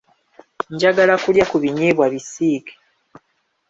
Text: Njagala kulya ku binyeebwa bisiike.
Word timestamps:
Njagala 0.73 1.15
kulya 1.23 1.45
ku 1.51 1.55
binyeebwa 1.63 2.05
bisiike. 2.13 2.73